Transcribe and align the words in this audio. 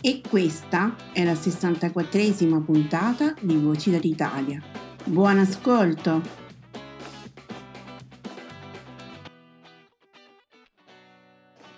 E 0.00 0.20
questa 0.28 0.94
è 1.12 1.24
la 1.24 1.32
64esima 1.32 2.62
puntata 2.62 3.34
di 3.40 3.56
Voci 3.56 3.90
dall'Italia. 3.90 4.62
Buon 5.04 5.38
ascolto! 5.38 6.22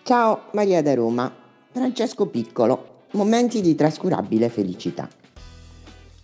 Ciao 0.02 0.42
Maria 0.52 0.82
da 0.82 0.92
Roma, 0.92 1.34
Francesco 1.72 2.26
Piccolo, 2.26 3.04
momenti 3.12 3.62
di 3.62 3.74
trascurabile 3.74 4.50
felicità. 4.50 5.08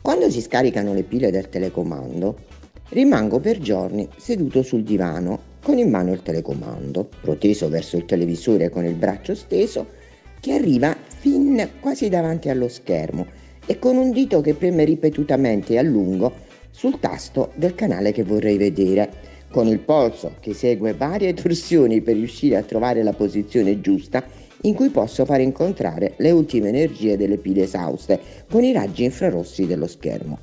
Quando 0.02 0.28
si 0.28 0.42
scaricano 0.42 0.92
le 0.92 1.02
pile 1.02 1.30
del 1.30 1.48
telecomando, 1.48 2.36
rimango 2.90 3.40
per 3.40 3.58
giorni 3.58 4.06
seduto 4.18 4.62
sul 4.62 4.82
divano 4.82 5.54
con 5.62 5.78
in 5.78 5.88
mano 5.88 6.12
il 6.12 6.22
telecomando, 6.22 7.08
proteso 7.22 7.70
verso 7.70 7.96
il 7.96 8.04
televisore 8.04 8.68
con 8.68 8.84
il 8.84 8.94
braccio 8.94 9.34
steso, 9.34 9.95
che 10.46 10.52
arriva 10.52 10.96
fin 11.08 11.70
quasi 11.80 12.08
davanti 12.08 12.48
allo 12.48 12.68
schermo 12.68 13.26
e 13.66 13.80
con 13.80 13.96
un 13.96 14.12
dito 14.12 14.40
che 14.40 14.54
preme 14.54 14.84
ripetutamente 14.84 15.76
a 15.76 15.82
lungo 15.82 16.32
sul 16.70 17.00
tasto 17.00 17.50
del 17.56 17.74
canale 17.74 18.12
che 18.12 18.22
vorrei 18.22 18.56
vedere, 18.56 19.10
con 19.50 19.66
il 19.66 19.80
polso 19.80 20.36
che 20.38 20.54
segue 20.54 20.94
varie 20.94 21.34
torsioni 21.34 22.00
per 22.00 22.14
riuscire 22.14 22.54
a 22.54 22.62
trovare 22.62 23.02
la 23.02 23.12
posizione 23.12 23.80
giusta 23.80 24.22
in 24.60 24.74
cui 24.74 24.90
posso 24.90 25.24
far 25.24 25.40
incontrare 25.40 26.14
le 26.18 26.30
ultime 26.30 26.68
energie 26.68 27.16
delle 27.16 27.38
pile 27.38 27.64
esauste 27.64 28.20
con 28.48 28.62
i 28.62 28.72
raggi 28.72 29.02
infrarossi 29.02 29.66
dello 29.66 29.88
schermo. 29.88 30.38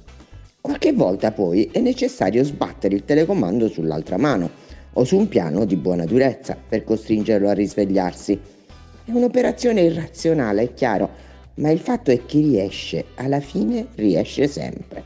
Qualche 0.60 0.92
volta 0.92 1.32
poi 1.32 1.70
è 1.72 1.80
necessario 1.80 2.44
sbattere 2.44 2.96
il 2.96 3.06
telecomando 3.06 3.70
sull'altra 3.70 4.18
mano 4.18 4.50
o 4.92 5.06
su 5.06 5.16
un 5.16 5.30
piano 5.30 5.64
di 5.64 5.78
buona 5.78 6.04
durezza 6.04 6.58
per 6.68 6.84
costringerlo 6.84 7.48
a 7.48 7.54
risvegliarsi 7.54 8.38
è 9.06 9.12
un'operazione 9.12 9.82
irrazionale, 9.82 10.62
è 10.62 10.74
chiaro, 10.74 11.10
ma 11.56 11.70
il 11.70 11.80
fatto 11.80 12.10
è 12.12 12.26
che 12.26 12.40
riesce, 12.40 13.06
alla 13.16 13.42
fine 13.42 13.88
riesce 13.96 14.48
sempre. 14.48 15.04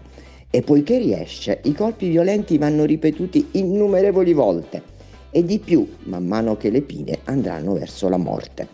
E 0.50 0.62
poiché 0.62 1.00
riesce, 1.00 1.62
i 1.64 1.74
colpi 1.74 2.08
violenti 2.08 2.58
vanno 2.58 2.86
ripetuti 2.86 3.48
innumerevoli 3.52 4.34
volte 4.34 4.96
e 5.32 5.44
di 5.44 5.60
più 5.60 5.88
man 6.04 6.26
mano 6.26 6.56
che 6.58 6.70
le 6.70 6.82
pile 6.82 7.20
andranno 7.26 7.74
verso 7.74 8.08
la 8.08 8.18
morte. 8.18 8.68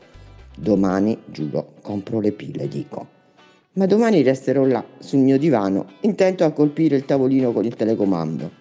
Domani, 0.55 1.17
giuro, 1.25 1.73
compro 1.81 2.19
le 2.19 2.31
pile, 2.31 2.67
dico. 2.67 3.07
Ma 3.73 3.85
domani 3.85 4.21
resterò 4.21 4.65
là, 4.65 4.85
sul 4.99 5.19
mio 5.19 5.39
divano, 5.39 5.93
intento 6.01 6.43
a 6.43 6.51
colpire 6.51 6.95
il 6.95 7.05
tavolino 7.05 7.51
con 7.53 7.65
il 7.65 7.75
telecomando. 7.75 8.51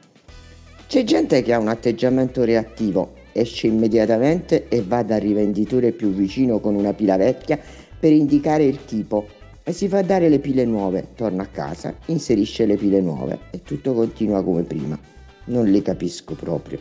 C'è 0.87 1.05
gente 1.05 1.43
che 1.43 1.53
ha 1.53 1.59
un 1.59 1.69
atteggiamento 1.69 2.45
reattivo 2.45 3.21
esce 3.33 3.67
immediatamente 3.67 4.69
e 4.69 4.83
va 4.83 5.03
dal 5.03 5.21
rivenditore 5.21 5.93
più 5.93 6.11
vicino 6.11 6.61
con 6.61 6.75
una 6.75 6.93
pila 6.93 7.17
vecchia 7.17 7.59
per 7.99 8.13
indicare 8.13 8.65
il 8.65 8.85
tipo 8.85 9.27
e 9.65 9.73
si 9.73 9.89
fa 9.89 10.03
dare 10.03 10.29
le 10.29 10.41
pile 10.41 10.65
nuove, 10.65 11.09
torna 11.15 11.45
a 11.45 11.47
casa, 11.47 11.95
inserisce 12.07 12.67
le 12.67 12.77
pile 12.77 13.01
nuove 13.01 13.39
e 13.51 13.63
tutto 13.63 13.95
continua 13.95 14.43
come 14.43 14.63
prima. 14.63 14.99
Non 15.45 15.67
li 15.67 15.83
capisco 15.83 16.35
proprio. 16.35 16.81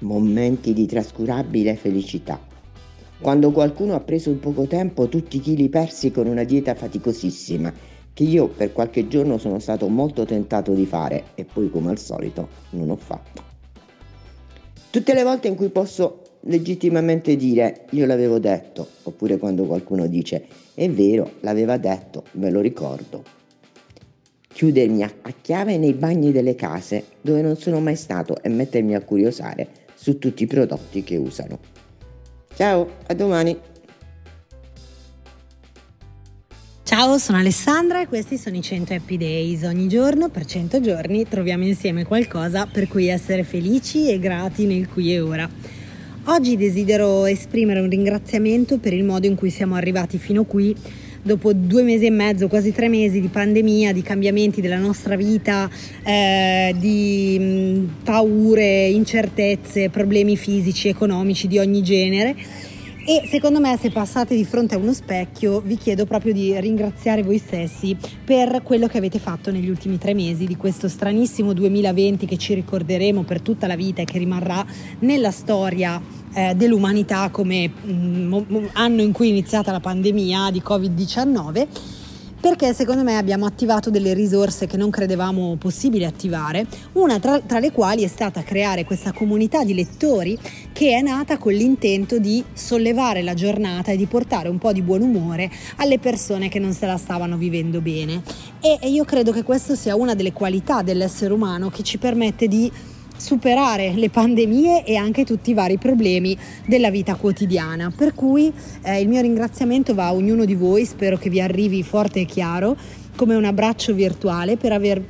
Momenti 0.00 0.72
di 0.72 0.86
trascurabile 0.86 1.76
felicità. 1.76 2.40
Quando 3.20 3.52
qualcuno 3.52 3.94
ha 3.94 4.00
preso 4.00 4.30
in 4.30 4.40
poco 4.40 4.66
tempo 4.66 5.08
tutti 5.08 5.36
i 5.36 5.40
chili 5.40 5.68
persi 5.68 6.10
con 6.10 6.26
una 6.26 6.42
dieta 6.42 6.74
faticosissima, 6.74 7.72
che 8.12 8.24
io 8.24 8.48
per 8.48 8.72
qualche 8.72 9.06
giorno 9.06 9.38
sono 9.38 9.58
stato 9.58 9.88
molto 9.88 10.24
tentato 10.24 10.72
di 10.72 10.86
fare 10.86 11.24
e 11.34 11.44
poi 11.44 11.70
come 11.70 11.90
al 11.90 11.98
solito 11.98 12.48
non 12.70 12.90
ho 12.90 12.96
fatto. 12.96 13.49
Tutte 14.90 15.14
le 15.14 15.22
volte 15.22 15.46
in 15.46 15.54
cui 15.54 15.68
posso 15.68 16.22
legittimamente 16.40 17.36
dire 17.36 17.84
io 17.90 18.06
l'avevo 18.06 18.40
detto, 18.40 18.88
oppure 19.04 19.38
quando 19.38 19.64
qualcuno 19.64 20.08
dice 20.08 20.46
è 20.74 20.90
vero, 20.90 21.34
l'aveva 21.40 21.76
detto, 21.76 22.24
me 22.32 22.50
lo 22.50 22.60
ricordo. 22.60 23.22
Chiudermi 24.52 25.04
a, 25.04 25.12
a 25.22 25.32
chiave 25.40 25.78
nei 25.78 25.94
bagni 25.94 26.32
delle 26.32 26.56
case 26.56 27.04
dove 27.20 27.40
non 27.40 27.56
sono 27.56 27.78
mai 27.78 27.94
stato 27.94 28.42
e 28.42 28.48
mettermi 28.48 28.96
a 28.96 29.02
curiosare 29.02 29.68
su 29.94 30.18
tutti 30.18 30.42
i 30.42 30.48
prodotti 30.48 31.04
che 31.04 31.16
usano. 31.16 31.60
Ciao, 32.56 32.88
a 33.06 33.14
domani! 33.14 33.69
Ciao, 36.90 37.18
sono 37.18 37.38
Alessandra 37.38 38.00
e 38.00 38.08
questi 38.08 38.36
sono 38.36 38.56
i 38.56 38.62
100 38.62 38.94
Happy 38.94 39.16
Days. 39.16 39.62
Ogni 39.62 39.86
giorno, 39.86 40.28
per 40.28 40.44
100 40.44 40.80
giorni, 40.80 41.24
troviamo 41.24 41.64
insieme 41.64 42.04
qualcosa 42.04 42.66
per 42.66 42.88
cui 42.88 43.06
essere 43.06 43.44
felici 43.44 44.10
e 44.10 44.18
grati 44.18 44.66
nel 44.66 44.88
qui 44.88 45.12
e 45.14 45.20
ora. 45.20 45.48
Oggi 46.24 46.56
desidero 46.56 47.26
esprimere 47.26 47.78
un 47.78 47.88
ringraziamento 47.88 48.78
per 48.78 48.92
il 48.92 49.04
modo 49.04 49.28
in 49.28 49.36
cui 49.36 49.50
siamo 49.50 49.76
arrivati 49.76 50.18
fino 50.18 50.42
qui, 50.42 50.74
dopo 51.22 51.52
due 51.52 51.84
mesi 51.84 52.06
e 52.06 52.10
mezzo, 52.10 52.48
quasi 52.48 52.72
tre 52.72 52.88
mesi 52.88 53.20
di 53.20 53.28
pandemia, 53.28 53.92
di 53.92 54.02
cambiamenti 54.02 54.60
della 54.60 54.78
nostra 54.78 55.14
vita, 55.14 55.70
eh, 56.02 56.74
di 56.76 57.38
mh, 57.38 58.02
paure, 58.02 58.88
incertezze, 58.88 59.90
problemi 59.90 60.36
fisici, 60.36 60.88
economici 60.88 61.46
di 61.46 61.56
ogni 61.58 61.84
genere 61.84 62.34
e 63.06 63.26
secondo 63.26 63.60
me 63.60 63.78
se 63.78 63.90
passate 63.90 64.36
di 64.36 64.44
fronte 64.44 64.74
a 64.74 64.78
uno 64.78 64.92
specchio 64.92 65.60
vi 65.60 65.76
chiedo 65.76 66.04
proprio 66.04 66.32
di 66.32 66.58
ringraziare 66.60 67.22
voi 67.22 67.38
stessi 67.38 67.96
per 68.24 68.62
quello 68.62 68.86
che 68.88 68.98
avete 68.98 69.18
fatto 69.18 69.50
negli 69.50 69.68
ultimi 69.68 69.96
tre 69.96 70.12
mesi 70.12 70.46
di 70.46 70.56
questo 70.56 70.86
stranissimo 70.88 71.52
2020 71.54 72.26
che 72.26 72.36
ci 72.36 72.54
ricorderemo 72.54 73.22
per 73.22 73.40
tutta 73.40 73.66
la 73.66 73.76
vita 73.76 74.02
e 74.02 74.04
che 74.04 74.18
rimarrà 74.18 74.64
nella 75.00 75.30
storia 75.30 76.00
eh, 76.34 76.54
dell'umanità 76.54 77.30
come 77.30 77.70
mm, 77.70 78.34
anno 78.74 79.00
in 79.00 79.12
cui 79.12 79.28
è 79.28 79.30
iniziata 79.30 79.72
la 79.72 79.80
pandemia 79.80 80.50
di 80.50 80.62
Covid-19 80.64 81.98
perché 82.40 82.72
secondo 82.72 83.02
me 83.04 83.16
abbiamo 83.16 83.44
attivato 83.44 83.90
delle 83.90 84.14
risorse 84.14 84.66
che 84.66 84.76
non 84.76 84.90
credevamo 84.90 85.56
possibile 85.58 86.06
attivare, 86.06 86.66
una 86.92 87.18
tra, 87.18 87.40
tra, 87.40 87.58
le 87.58 87.70
quali 87.70 88.02
è 88.02 88.08
stata 88.08 88.42
creare 88.42 88.84
questa 88.84 89.12
comunità 89.12 89.62
di 89.62 89.74
lettori 89.74 90.38
che 90.72 90.96
è 90.96 91.02
nata 91.02 91.36
con 91.36 91.52
l'intento 91.52 92.18
di 92.18 92.42
sollevare 92.52 93.22
la 93.22 93.34
giornata 93.34 93.92
e 93.92 93.96
di 93.96 94.06
portare 94.06 94.48
un 94.48 94.58
po' 94.58 94.72
di 94.72 94.82
buon 94.82 95.02
umore 95.02 95.50
alle 95.76 95.98
persone 95.98 96.48
che 96.48 96.58
non 96.58 96.72
se 96.72 96.86
la 96.86 96.96
stavano 96.96 97.36
vivendo 97.36 97.80
bene. 97.80 98.22
E, 98.60 98.88
io 98.88 99.04
credo 99.04 99.32
che 99.32 99.42
questa 99.42 99.74
sia 99.74 99.94
una 99.94 100.14
delle 100.14 100.32
qualità 100.32 100.82
dell'essere 100.82 101.34
umano 101.34 101.68
che 101.68 101.82
ci 101.82 101.98
permette 101.98 102.48
di 102.48 102.70
superare 103.20 103.92
le 103.94 104.08
pandemie 104.08 104.84
e 104.84 104.96
anche 104.96 105.24
tutti 105.24 105.50
i 105.50 105.54
vari 105.54 105.76
problemi 105.76 106.36
della 106.66 106.90
vita 106.90 107.14
quotidiana. 107.14 107.92
Per 107.94 108.14
cui 108.14 108.52
eh, 108.82 109.00
il 109.00 109.08
mio 109.08 109.20
ringraziamento 109.20 109.94
va 109.94 110.06
a 110.06 110.14
ognuno 110.14 110.44
di 110.44 110.54
voi, 110.54 110.84
spero 110.86 111.18
che 111.18 111.28
vi 111.28 111.40
arrivi 111.40 111.82
forte 111.82 112.20
e 112.20 112.24
chiaro 112.24 112.76
come 113.16 113.34
un 113.34 113.44
abbraccio 113.44 113.92
virtuale 113.92 114.56
per 114.56 114.72
aver 114.72 115.02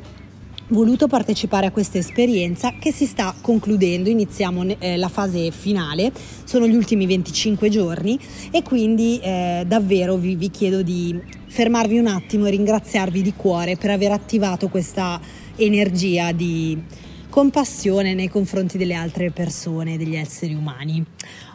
voluto 0.71 1.07
partecipare 1.07 1.67
a 1.67 1.71
questa 1.71 1.99
esperienza 1.99 2.75
che 2.79 2.93
si 2.93 3.07
sta 3.07 3.35
concludendo, 3.41 4.09
iniziamo 4.09 4.77
eh, 4.79 4.97
la 4.97 5.09
fase 5.09 5.51
finale, 5.51 6.13
sono 6.45 6.67
gli 6.67 6.75
ultimi 6.75 7.07
25 7.07 7.69
giorni 7.69 8.19
e 8.51 8.63
quindi 8.63 9.19
eh, 9.21 9.65
davvero 9.67 10.17
vi, 10.17 10.35
vi 10.37 10.51
chiedo 10.51 10.83
di 10.83 11.19
fermarvi 11.47 11.99
un 11.99 12.07
attimo 12.07 12.47
e 12.47 12.51
ringraziarvi 12.51 13.23
di 13.23 13.35
cuore 13.35 13.77
per 13.77 13.91
aver 13.91 14.13
attivato 14.13 14.69
questa 14.69 15.21
energia 15.57 16.33
di 16.33 16.79
compassione 17.31 18.13
nei 18.13 18.29
confronti 18.29 18.77
delle 18.77 18.95
altre 18.95 19.31
persone, 19.31 19.97
degli 19.97 20.17
esseri 20.17 20.53
umani. 20.53 21.03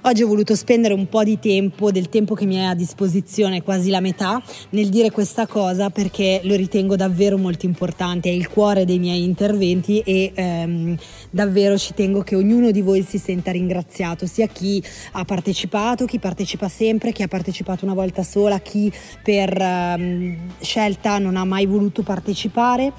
Oggi 0.07 0.21
ho 0.21 0.27
voluto 0.27 0.55
spendere 0.55 0.93
un 0.93 1.09
po' 1.09 1.23
di 1.23 1.39
tempo, 1.39 1.91
del 1.91 2.09
tempo 2.09 2.35
che 2.35 2.45
mi 2.45 2.57
è 2.57 2.63
a 2.63 2.75
disposizione, 2.75 3.63
quasi 3.63 3.89
la 3.89 3.99
metà, 3.99 4.41
nel 4.69 4.89
dire 4.89 5.09
questa 5.09 5.47
cosa 5.47 5.89
perché 5.89 6.41
lo 6.43 6.55
ritengo 6.55 6.95
davvero 6.95 7.39
molto 7.39 7.65
importante, 7.65 8.29
è 8.29 8.31
il 8.31 8.47
cuore 8.47 8.85
dei 8.85 8.99
miei 8.99 9.23
interventi 9.23 10.01
e 10.01 10.31
ehm, 10.33 10.95
davvero 11.31 11.75
ci 11.77 11.95
tengo 11.95 12.21
che 12.21 12.35
ognuno 12.35 12.69
di 12.69 12.81
voi 12.81 13.01
si 13.01 13.17
senta 13.17 13.51
ringraziato, 13.51 14.27
sia 14.27 14.45
chi 14.45 14.81
ha 15.13 15.25
partecipato, 15.25 16.05
chi 16.05 16.19
partecipa 16.19 16.69
sempre, 16.69 17.11
chi 17.11 17.23
ha 17.23 17.27
partecipato 17.27 17.83
una 17.83 17.95
volta 17.95 18.21
sola, 18.21 18.59
chi 18.59 18.91
per 19.23 19.59
ehm, 19.59 20.37
scelta 20.61 21.17
non 21.17 21.35
ha 21.35 21.45
mai 21.45 21.65
voluto 21.65 22.03
partecipare 22.03 22.93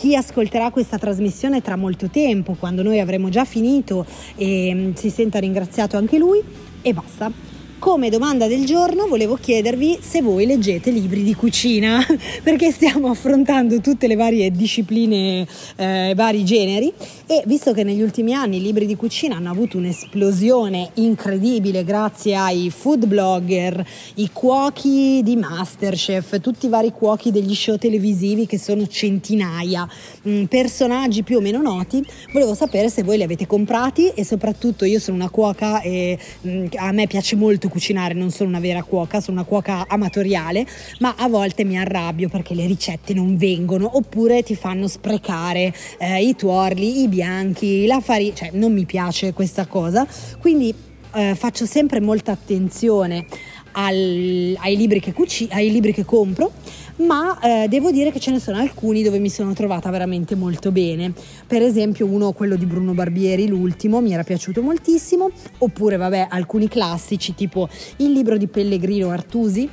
chi 0.00 0.16
ascolterà 0.16 0.70
questa 0.70 0.96
trasmissione 0.96 1.60
tra 1.60 1.76
molto 1.76 2.08
tempo, 2.08 2.56
quando 2.58 2.82
noi 2.82 3.00
avremo 3.00 3.28
già 3.28 3.44
finito 3.44 4.06
e 4.34 4.72
mm, 4.74 4.92
si 4.94 5.10
senta 5.10 5.38
ringraziato 5.38 5.98
anche 5.98 6.16
lui 6.16 6.42
e 6.80 6.94
basta. 6.94 7.49
Come 7.80 8.10
domanda 8.10 8.46
del 8.46 8.66
giorno 8.66 9.06
volevo 9.06 9.36
chiedervi 9.36 10.00
se 10.02 10.20
voi 10.20 10.44
leggete 10.44 10.90
libri 10.90 11.22
di 11.22 11.34
cucina, 11.34 12.04
perché 12.44 12.72
stiamo 12.72 13.08
affrontando 13.08 13.80
tutte 13.80 14.06
le 14.06 14.16
varie 14.16 14.50
discipline, 14.50 15.46
eh, 15.76 16.12
vari 16.14 16.44
generi. 16.44 16.92
E 17.26 17.42
visto 17.46 17.72
che 17.72 17.82
negli 17.82 18.02
ultimi 18.02 18.34
anni 18.34 18.58
i 18.58 18.60
libri 18.60 18.84
di 18.84 18.96
cucina 18.96 19.36
hanno 19.36 19.50
avuto 19.50 19.78
un'esplosione 19.78 20.90
incredibile 20.94 21.82
grazie 21.82 22.34
ai 22.34 22.70
food 22.70 23.06
blogger, 23.06 23.82
i 24.16 24.28
cuochi 24.30 25.22
di 25.22 25.36
Masterchef, 25.36 26.38
tutti 26.40 26.66
i 26.66 26.68
vari 26.68 26.92
cuochi 26.92 27.30
degli 27.30 27.54
show 27.54 27.78
televisivi 27.78 28.44
che 28.44 28.58
sono 28.58 28.86
centinaia, 28.86 29.88
mm, 30.28 30.44
personaggi 30.44 31.22
più 31.22 31.38
o 31.38 31.40
meno 31.40 31.62
noti, 31.62 32.04
volevo 32.32 32.52
sapere 32.52 32.90
se 32.90 33.04
voi 33.04 33.16
li 33.16 33.22
avete 33.22 33.46
comprati 33.46 34.08
e 34.08 34.22
soprattutto 34.22 34.84
io 34.84 34.98
sono 34.98 35.16
una 35.16 35.30
cuoca 35.30 35.80
e 35.80 36.18
mm, 36.46 36.66
a 36.74 36.92
me 36.92 37.06
piace 37.06 37.36
molto 37.36 37.68
cucinare, 37.70 38.12
non 38.12 38.30
sono 38.30 38.50
una 38.50 38.60
vera 38.60 38.82
cuoca, 38.82 39.20
sono 39.20 39.38
una 39.38 39.46
cuoca 39.46 39.86
amatoriale, 39.88 40.66
ma 40.98 41.14
a 41.16 41.28
volte 41.28 41.64
mi 41.64 41.78
arrabbio 41.78 42.28
perché 42.28 42.54
le 42.54 42.66
ricette 42.66 43.14
non 43.14 43.36
vengono 43.36 43.96
oppure 43.96 44.42
ti 44.42 44.54
fanno 44.54 44.86
sprecare 44.88 45.72
eh, 45.98 46.22
i 46.22 46.36
tuorli, 46.36 47.00
i 47.00 47.08
bianchi, 47.08 47.86
la 47.86 48.00
farina, 48.00 48.34
cioè 48.34 48.50
non 48.52 48.72
mi 48.72 48.84
piace 48.84 49.32
questa 49.32 49.66
cosa, 49.66 50.06
quindi 50.38 50.74
eh, 51.14 51.34
faccio 51.34 51.66
sempre 51.66 52.00
molta 52.00 52.32
attenzione 52.32 53.26
al, 53.72 54.56
ai, 54.58 54.76
libri 54.76 55.00
che 55.00 55.12
cuci- 55.12 55.48
ai 55.50 55.70
libri 55.70 55.92
che 55.92 56.04
compro 56.04 56.52
ma 57.00 57.38
eh, 57.40 57.68
devo 57.68 57.90
dire 57.90 58.10
che 58.10 58.20
ce 58.20 58.30
ne 58.30 58.38
sono 58.38 58.58
alcuni 58.58 59.02
dove 59.02 59.18
mi 59.18 59.30
sono 59.30 59.52
trovata 59.52 59.90
veramente 59.90 60.34
molto 60.34 60.70
bene. 60.70 61.12
Per 61.46 61.62
esempio 61.62 62.06
uno, 62.06 62.32
quello 62.32 62.56
di 62.56 62.66
Bruno 62.66 62.92
Barbieri, 62.92 63.46
l'ultimo, 63.46 64.00
mi 64.00 64.12
era 64.12 64.22
piaciuto 64.22 64.62
moltissimo, 64.62 65.30
oppure 65.58 65.96
vabbè 65.96 66.26
alcuni 66.28 66.68
classici 66.68 67.34
tipo 67.34 67.68
il 67.96 68.12
libro 68.12 68.36
di 68.36 68.48
Pellegrino 68.48 69.10
Artusi, 69.10 69.68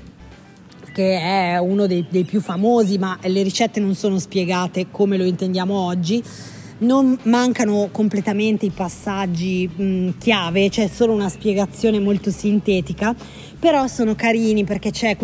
che 0.93 1.19
è 1.19 1.57
uno 1.57 1.85
dei, 1.85 2.05
dei 2.09 2.23
più 2.23 2.41
famosi, 2.41 2.97
ma 2.97 3.17
le 3.23 3.43
ricette 3.43 3.79
non 3.79 3.93
sono 3.93 4.19
spiegate 4.19 4.87
come 4.89 5.17
lo 5.17 5.25
intendiamo 5.25 5.73
oggi. 5.75 6.23
Non 6.79 7.17
mancano 7.23 7.89
completamente 7.91 8.67
i 8.67 8.69
passaggi 8.69 9.67
mh, 9.67 10.17
chiave, 10.19 10.69
c'è 10.69 10.87
solo 10.87 11.11
una 11.13 11.27
spiegazione 11.27 11.99
molto 11.99 12.29
sintetica 12.29 13.15
però 13.59 13.87
sono 13.87 14.15
carini 14.15 14.63
perché 14.63 14.91
c'è 14.91 15.17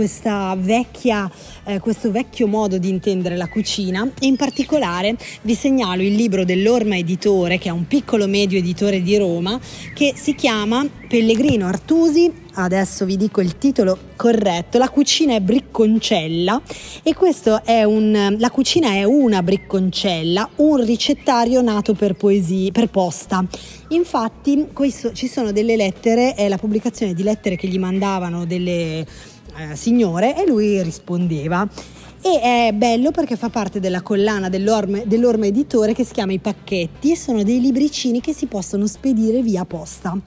vecchia, 0.57 1.29
eh, 1.65 1.79
questo 1.79 2.11
vecchio 2.11 2.47
modo 2.47 2.77
di 2.77 2.89
intendere 2.89 3.35
la 3.35 3.47
cucina. 3.47 4.09
E 4.19 4.25
in 4.25 4.35
particolare 4.35 5.15
vi 5.41 5.55
segnalo 5.55 6.01
il 6.01 6.13
libro 6.13 6.43
dell'Orma 6.43 6.97
Editore 6.97 7.57
che 7.57 7.69
è 7.69 7.71
un 7.71 7.87
piccolo 7.87 8.27
medio 8.27 8.57
editore 8.57 9.01
di 9.01 9.17
Roma 9.17 9.59
che 9.93 10.13
si 10.15 10.35
chiama 10.35 10.85
Pellegrino 11.07 11.67
Artusi. 11.67 12.41
Adesso 12.55 13.05
vi 13.05 13.17
dico 13.17 13.41
il 13.41 13.57
titolo 13.57 13.97
corretto, 14.15 14.77
la 14.77 14.89
cucina 14.89 15.33
è 15.33 15.39
bricconcella 15.39 16.61
e 17.01 17.15
questo 17.15 17.63
è 17.63 17.83
un, 17.83 18.35
la 18.37 18.51
cucina 18.51 18.91
è 18.91 19.03
una 19.03 19.41
bricconcella, 19.41 20.47
un 20.57 20.85
ricettario 20.85 21.61
nato 21.61 21.95
per 21.95 22.13
poesie, 22.13 22.71
per 22.71 22.89
posta. 22.89 23.43
Infatti 23.93 24.69
questo, 24.73 25.11
ci 25.13 25.27
sono 25.27 25.51
delle 25.51 25.75
lettere, 25.75 26.33
è 26.33 26.47
la 26.47 26.57
pubblicazione 26.57 27.13
di 27.13 27.21
lettere 27.21 27.55
che 27.55 27.67
gli 27.67 27.77
mandavano 27.77 28.43
delle 28.45 28.99
eh, 29.01 29.05
signore 29.75 30.35
e 30.35 30.47
lui 30.47 30.81
rispondeva. 30.81 31.67
E 32.25 32.39
è 32.39 32.71
bello 32.73 33.11
perché 33.11 33.35
fa 33.35 33.49
parte 33.49 33.81
della 33.81 34.01
collana 34.01 34.47
dell'Orma, 34.47 35.01
dell'Orma 35.03 35.45
Editore 35.45 35.93
che 35.93 36.05
si 36.05 36.13
chiama 36.13 36.31
I 36.31 36.39
Pacchetti 36.39 37.11
e 37.11 37.17
sono 37.17 37.43
dei 37.43 37.59
libricini 37.59 38.21
che 38.21 38.31
si 38.31 38.45
possono 38.45 38.87
spedire 38.87 39.41
via 39.41 39.65
posta. 39.65 40.17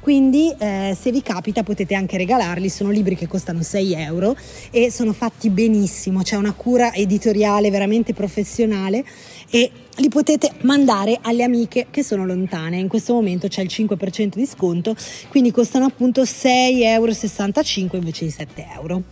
Quindi 0.00 0.50
eh, 0.58 0.96
se 0.98 1.12
vi 1.12 1.20
capita 1.20 1.62
potete 1.62 1.94
anche 1.94 2.16
regalarli, 2.16 2.70
sono 2.70 2.88
libri 2.88 3.16
che 3.16 3.28
costano 3.28 3.62
6 3.62 3.92
euro 3.92 4.34
e 4.70 4.90
sono 4.90 5.12
fatti 5.12 5.50
benissimo, 5.50 6.22
c'è 6.22 6.36
una 6.36 6.54
cura 6.54 6.94
editoriale 6.94 7.70
veramente 7.70 8.14
professionale 8.14 9.04
e 9.50 9.70
li 9.96 10.08
potete 10.08 10.52
mandare 10.62 11.18
alle 11.20 11.42
amiche 11.42 11.88
che 11.90 12.02
sono 12.02 12.24
lontane. 12.24 12.78
In 12.78 12.88
questo 12.88 13.12
momento 13.12 13.48
c'è 13.48 13.60
il 13.60 13.68
5% 13.70 14.36
di 14.36 14.46
sconto, 14.46 14.96
quindi 15.28 15.50
costano 15.50 15.84
appunto 15.84 16.22
6,65 16.22 16.80
euro 16.80 17.96
invece 17.98 18.24
di 18.24 18.30
7 18.30 18.66
euro. 18.74 19.02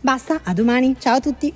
Basta, 0.00 0.40
a 0.42 0.54
domani, 0.54 0.96
ciao 0.98 1.16
a 1.16 1.20
tutti! 1.20 1.54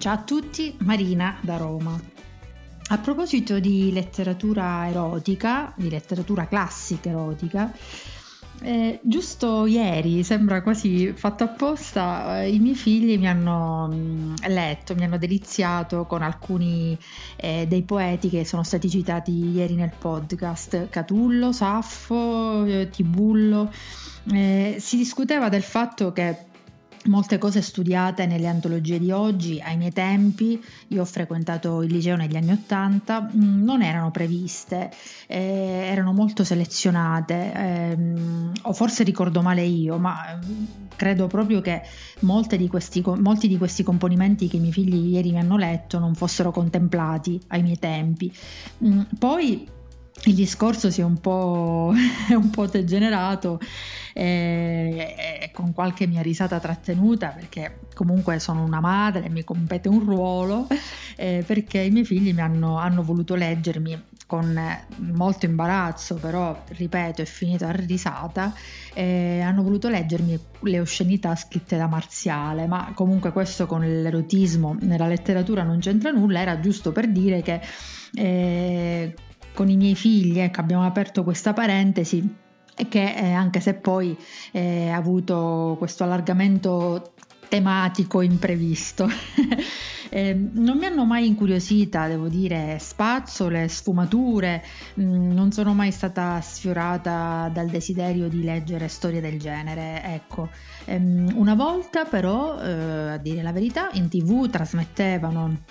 Ciao 0.00 0.14
a 0.14 0.22
tutti, 0.22 0.74
Marina 0.78 1.36
da 1.42 1.58
Roma. 1.58 1.94
A 2.88 2.96
proposito 2.96 3.60
di 3.60 3.92
letteratura 3.92 4.88
erotica, 4.88 5.74
di 5.76 5.90
letteratura 5.90 6.46
classica 6.46 7.10
erotica, 7.10 7.70
eh, 8.62 8.98
giusto 9.02 9.66
ieri, 9.66 10.24
sembra 10.24 10.62
quasi 10.62 11.12
fatto 11.12 11.44
apposta, 11.44 12.40
eh, 12.40 12.50
i 12.50 12.58
miei 12.60 12.76
figli 12.76 13.18
mi 13.18 13.28
hanno 13.28 13.88
mh, 13.88 13.94
mm, 13.94 14.34
letto, 14.46 14.94
mi 14.94 15.04
hanno 15.04 15.18
deliziato 15.18 16.06
con 16.06 16.22
alcuni 16.22 16.96
eh, 17.36 17.66
dei 17.68 17.82
poeti 17.82 18.30
che 18.30 18.46
sono 18.46 18.62
stati 18.62 18.88
citati 18.88 19.50
ieri 19.50 19.74
nel 19.74 19.92
podcast, 19.98 20.88
Catullo, 20.88 21.52
Saffo, 21.52 22.64
eh, 22.64 22.88
Tibullo. 22.88 23.70
Eh, 24.32 24.76
si 24.78 24.96
discuteva 24.96 25.50
del 25.50 25.62
fatto 25.62 26.10
che 26.12 26.48
molte 27.06 27.38
cose 27.38 27.62
studiate 27.62 28.26
nelle 28.26 28.46
antologie 28.46 28.98
di 28.98 29.10
oggi, 29.10 29.60
ai 29.60 29.76
miei 29.76 29.92
tempi, 29.92 30.62
io 30.88 31.02
ho 31.02 31.04
frequentato 31.04 31.82
il 31.82 31.92
liceo 31.92 32.16
negli 32.16 32.36
anni 32.36 32.52
Ottanta, 32.52 33.22
mm, 33.22 33.62
non 33.64 33.82
erano 33.82 34.10
previste, 34.10 34.90
eh, 35.26 35.38
erano 35.90 36.12
molto 36.12 36.44
selezionate, 36.44 37.52
ehm, 37.52 38.52
o 38.62 38.72
forse 38.72 39.02
ricordo 39.02 39.40
male 39.40 39.62
io, 39.62 39.98
ma 39.98 40.38
mm, 40.44 40.64
credo 40.96 41.26
proprio 41.26 41.60
che 41.60 41.82
di 42.56 42.68
questi, 42.68 43.02
molti 43.18 43.48
di 43.48 43.56
questi 43.56 43.82
componimenti 43.82 44.48
che 44.48 44.56
i 44.56 44.60
miei 44.60 44.72
figli 44.72 45.12
ieri 45.14 45.30
mi 45.30 45.38
hanno 45.38 45.56
letto 45.56 45.98
non 45.98 46.14
fossero 46.14 46.50
contemplati 46.50 47.40
ai 47.48 47.62
miei 47.62 47.78
tempi. 47.78 48.32
Mm, 48.84 49.00
poi 49.18 49.66
il 50.24 50.34
discorso 50.34 50.90
si 50.90 51.00
è 51.00 51.04
un 51.04 51.18
po', 51.18 51.92
un 52.30 52.50
po 52.50 52.66
degenerato 52.66 53.58
e, 54.12 55.14
e, 55.40 55.50
con 55.52 55.72
qualche 55.72 56.06
mia 56.06 56.20
risata 56.20 56.58
trattenuta 56.58 57.28
perché 57.28 57.80
comunque 57.94 58.38
sono 58.38 58.62
una 58.62 58.80
madre 58.80 59.24
e 59.24 59.30
mi 59.30 59.44
compete 59.44 59.88
un 59.88 60.04
ruolo 60.04 60.66
eh, 61.16 61.42
perché 61.46 61.80
i 61.80 61.90
miei 61.90 62.04
figli 62.04 62.34
mi 62.34 62.40
hanno, 62.40 62.76
hanno, 62.76 63.02
voluto 63.02 63.34
leggermi 63.34 64.08
con 64.26 64.60
molto 65.12 65.46
imbarazzo 65.46 66.14
però 66.16 66.64
ripeto 66.68 67.22
è 67.22 67.24
finito 67.24 67.64
a 67.64 67.70
risata 67.72 68.54
eh, 68.92 69.40
hanno 69.40 69.62
voluto 69.62 69.88
leggermi 69.88 70.38
le 70.60 70.80
oscenità 70.80 71.34
scritte 71.34 71.76
da 71.76 71.88
Marziale 71.88 72.66
ma 72.66 72.92
comunque 72.94 73.32
questo 73.32 73.66
con 73.66 73.80
l'erotismo 73.80 74.76
nella 74.80 75.08
letteratura 75.08 75.62
non 75.62 75.80
c'entra 75.80 76.10
nulla 76.10 76.40
era 76.40 76.60
giusto 76.60 76.92
per 76.92 77.08
dire 77.08 77.42
che 77.42 77.60
eh, 78.14 79.14
con 79.54 79.68
i 79.68 79.76
miei 79.76 79.94
figli, 79.94 80.38
ecco, 80.38 80.60
abbiamo 80.60 80.84
aperto 80.84 81.24
questa 81.24 81.52
parentesi 81.52 82.36
e 82.76 82.88
che 82.88 83.14
eh, 83.14 83.32
anche 83.32 83.60
se 83.60 83.74
poi 83.74 84.16
eh, 84.52 84.88
ha 84.88 84.96
avuto 84.96 85.76
questo 85.78 86.04
allargamento 86.04 87.12
tematico 87.50 88.22
imprevisto. 88.22 89.08
eh, 90.08 90.32
non 90.34 90.78
mi 90.78 90.86
hanno 90.86 91.04
mai 91.04 91.26
incuriosita, 91.26 92.06
devo 92.06 92.28
dire, 92.28 92.78
spazzole, 92.78 93.68
sfumature, 93.68 94.62
mh, 94.94 95.02
mm, 95.02 95.32
non 95.32 95.50
sono 95.50 95.74
mai 95.74 95.90
stata 95.90 96.40
sfiorata 96.40 97.50
dal 97.52 97.68
desiderio 97.68 98.28
di 98.28 98.42
leggere 98.44 98.88
storie 98.88 99.20
del 99.20 99.38
genere. 99.38 100.00
Ecco, 100.04 100.48
ehm, 100.86 101.32
una 101.34 101.54
volta 101.54 102.04
però, 102.04 102.58
eh, 102.60 103.10
a 103.10 103.16
dire 103.18 103.42
la 103.42 103.52
verità, 103.52 103.90
in 103.94 104.08
tv 104.08 104.48
trasmettevano 104.48 105.64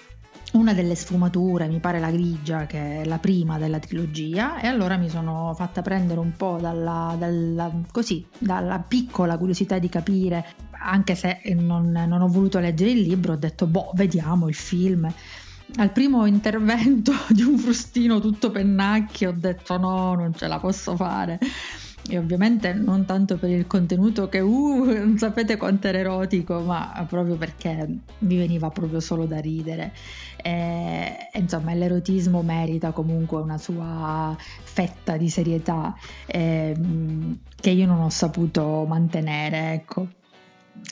una 0.54 0.74
delle 0.74 0.96
sfumature, 0.96 1.68
mi 1.68 1.80
pare 1.80 2.00
la 2.00 2.10
grigia, 2.10 2.66
che 2.66 3.02
è 3.02 3.06
la 3.06 3.20
prima 3.20 3.58
della 3.58 3.80
trilogia, 3.80 4.60
e 4.60 4.68
allora 4.68 4.98
mi 4.98 5.10
sono 5.10 5.54
fatta 5.56 5.82
prendere 5.82 6.20
un 6.20 6.34
po' 6.36 6.58
dalla, 6.60 7.16
dalla, 7.18 7.72
così, 7.92 8.26
dalla 8.38 8.80
piccola 8.80 9.38
curiosità 9.38 9.78
di 9.78 9.90
capire, 9.90 10.46
anche 10.72 11.16
se 11.16 11.42
non, 11.56 11.92
non 11.92 12.22
ho 12.22 12.28
voluto 12.28 12.60
leggere 12.60 12.92
il 12.92 13.02
libro, 13.02 13.34
ho 13.34 13.38
detto, 13.38 13.68
boh, 13.68 13.92
vediamo 13.94 14.48
il 14.48 14.56
film. 14.56 15.12
Al 15.76 15.92
primo 15.92 16.26
intervento 16.26 17.14
di 17.30 17.44
un 17.44 17.58
frustino 17.58 18.20
tutto 18.20 18.50
pennacchio 18.50 19.30
ho 19.30 19.36
detto 19.38 19.78
no, 19.78 20.16
non 20.16 20.34
ce 20.34 20.48
la 20.48 20.58
posso 20.58 20.96
fare 20.96 21.38
e 22.10 22.18
ovviamente 22.18 22.74
non 22.74 23.06
tanto 23.06 23.38
per 23.38 23.52
il 23.52 23.68
contenuto 23.68 24.28
che 24.30 24.40
uh, 24.40 24.84
non 24.86 25.18
sapete 25.18 25.58
quanto 25.58 25.88
era 25.88 26.00
erotico, 26.00 26.60
ma 26.62 27.06
proprio 27.08 27.36
perché 27.36 27.88
mi 28.20 28.38
veniva 28.38 28.70
proprio 28.70 29.00
solo 29.00 29.26
da 29.26 29.40
ridere. 29.40 29.94
E, 30.42 31.30
insomma, 31.34 31.74
l'erotismo 31.74 32.42
merita 32.42 32.92
comunque 32.92 33.40
una 33.40 33.58
sua 33.58 34.36
fetta 34.38 35.18
di 35.18 35.30
serietà 35.30 35.96
eh, 36.26 36.76
che 37.56 37.70
io 37.70 37.86
non 37.86 38.02
ho 38.02 38.10
saputo 38.10 38.86
mantenere, 38.88 39.74
ecco. 39.74 40.08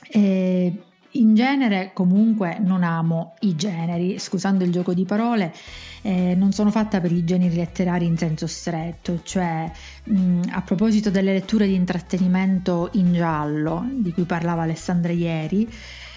E 0.09 0.81
in 1.19 1.35
genere 1.35 1.91
comunque 1.93 2.57
non 2.59 2.83
amo 2.83 3.33
i 3.41 3.55
generi, 3.55 4.19
scusando 4.19 4.63
il 4.63 4.71
gioco 4.71 4.93
di 4.93 5.05
parole, 5.05 5.53
eh, 6.01 6.35
non 6.35 6.51
sono 6.51 6.71
fatta 6.71 7.01
per 7.01 7.11
i 7.11 7.23
generi 7.23 7.55
letterari 7.55 8.05
in 8.05 8.17
senso 8.17 8.47
stretto, 8.47 9.21
cioè 9.23 9.69
mh, 10.03 10.41
a 10.51 10.61
proposito 10.61 11.09
delle 11.09 11.33
letture 11.33 11.67
di 11.67 11.73
intrattenimento 11.73 12.89
in 12.93 13.13
giallo, 13.13 13.87
di 13.91 14.11
cui 14.13 14.23
parlava 14.23 14.63
Alessandra 14.63 15.11
ieri, 15.11 15.69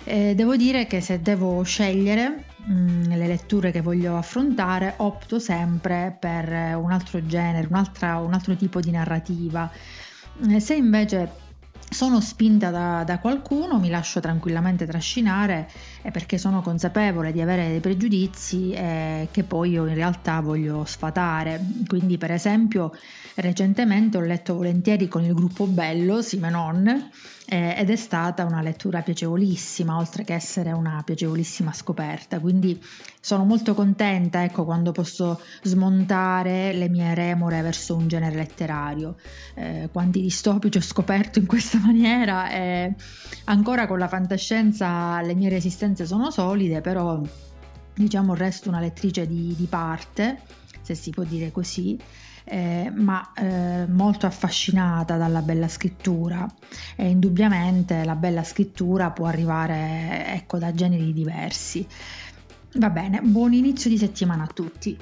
eh, 0.04 0.34
devo 0.34 0.56
dire 0.56 0.86
che 0.86 1.00
se 1.00 1.20
devo 1.20 1.62
scegliere 1.62 2.44
mh, 2.64 3.16
le 3.16 3.26
letture 3.26 3.70
che 3.70 3.80
voglio 3.80 4.16
affrontare, 4.16 4.94
opto 4.98 5.38
sempre 5.38 6.16
per 6.18 6.76
un 6.76 6.90
altro 6.90 7.24
genere, 7.26 7.66
un, 7.68 8.32
altro 8.32 8.56
tipo 8.56 8.80
di 8.80 8.90
narrativa. 8.90 9.70
Eh, 10.48 10.60
se 10.60 10.74
invece 10.74 11.48
sono 11.90 12.20
spinta 12.20 12.70
da, 12.70 13.02
da, 13.04 13.18
qualcuno, 13.18 13.80
mi 13.80 13.90
lascio 13.90 14.20
tranquillamente 14.20 14.86
trascinare 14.86 15.68
eh, 16.02 16.10
perché 16.10 16.38
sono 16.38 16.62
consapevole 16.62 17.32
di 17.32 17.40
avere 17.40 17.68
dei 17.68 17.80
pregiudizi 17.80 18.72
eh, 18.72 19.28
che 19.30 19.44
poi 19.44 19.70
io 19.70 19.86
in 19.86 19.94
realtà 19.94 20.40
voglio 20.40 20.84
sfatare. 20.84 21.60
Quindi, 21.86 22.16
per 22.16 22.30
esempio, 22.30 22.92
recentemente 23.36 24.16
ho 24.16 24.20
letto 24.20 24.54
volentieri 24.54 25.08
con 25.08 25.24
il 25.24 25.34
gruppo 25.34 25.66
Bello, 25.66 26.22
Simenon, 26.22 27.10
eh, 27.46 27.74
ed 27.76 27.90
è 27.90 27.96
stata 27.96 28.44
una 28.44 28.62
lettura 28.62 29.02
piacevolissima, 29.02 29.96
oltre 29.96 30.24
che 30.24 30.34
essere 30.34 30.72
una 30.72 31.02
piacevolissima 31.04 31.72
scoperta. 31.72 32.38
Quindi 32.40 32.80
sono 33.20 33.44
molto 33.44 33.74
contenta 33.74 34.42
ecco, 34.44 34.64
quando 34.64 34.92
posso 34.92 35.40
smontare 35.62 36.72
le 36.72 36.88
mie 36.88 37.14
remore 37.14 37.60
verso 37.60 37.96
un 37.96 38.08
genere 38.08 38.36
letterario. 38.36 39.16
Eh, 39.54 39.88
quanti 39.92 40.20
distopici 40.22 40.78
ho 40.78 40.82
scoperto 40.82 41.38
in 41.38 41.46
questa 41.46 41.78
maniera 41.84 42.50
e 42.50 42.94
ancora 43.44 43.86
con 43.86 43.98
la 43.98 44.08
fantascienza 44.08 45.20
le 45.20 45.34
mie 45.34 45.48
resistenze 45.48 45.89
sono 46.06 46.30
solide, 46.30 46.80
però 46.80 47.20
diciamo 47.94 48.34
resto 48.34 48.68
una 48.68 48.80
lettrice 48.80 49.26
di, 49.26 49.54
di 49.56 49.66
parte, 49.66 50.42
se 50.82 50.94
si 50.94 51.10
può 51.10 51.24
dire 51.24 51.50
così 51.50 51.98
eh, 52.44 52.90
ma 52.92 53.32
eh, 53.34 53.86
molto 53.86 54.26
affascinata 54.26 55.16
dalla 55.16 55.40
bella 55.40 55.68
scrittura 55.68 56.52
e 56.96 57.08
indubbiamente 57.08 58.04
la 58.04 58.16
bella 58.16 58.42
scrittura 58.42 59.10
può 59.10 59.26
arrivare 59.26 60.26
ecco, 60.34 60.58
da 60.58 60.74
generi 60.74 61.12
diversi. 61.12 61.86
Va 62.74 62.90
bene, 62.90 63.20
buon 63.20 63.52
inizio 63.52 63.88
di 63.88 63.98
settimana 63.98 64.44
a 64.44 64.48
tutti. 64.48 64.98